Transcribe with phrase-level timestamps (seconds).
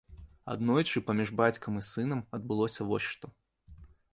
[0.53, 3.25] Аднойчы паміж бацькам і сынам адбылося вось што.